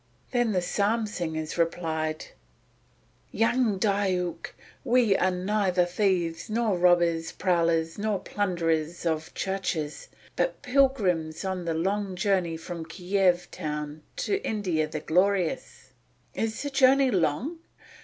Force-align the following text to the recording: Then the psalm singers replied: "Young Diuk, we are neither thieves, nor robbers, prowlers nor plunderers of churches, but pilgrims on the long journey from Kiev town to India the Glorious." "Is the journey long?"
Then 0.31 0.51
the 0.51 0.63
psalm 0.63 1.05
singers 1.05 1.59
replied: 1.59 2.25
"Young 3.31 3.77
Diuk, 3.79 4.55
we 4.83 5.15
are 5.15 5.29
neither 5.29 5.85
thieves, 5.85 6.49
nor 6.49 6.75
robbers, 6.75 7.31
prowlers 7.31 7.99
nor 7.99 8.17
plunderers 8.17 9.05
of 9.05 9.31
churches, 9.35 10.07
but 10.35 10.63
pilgrims 10.63 11.45
on 11.45 11.65
the 11.65 11.75
long 11.75 12.15
journey 12.15 12.57
from 12.57 12.83
Kiev 12.83 13.51
town 13.51 14.01
to 14.15 14.43
India 14.43 14.87
the 14.87 15.01
Glorious." 15.01 15.89
"Is 16.33 16.63
the 16.63 16.71
journey 16.71 17.11
long?" 17.11 17.59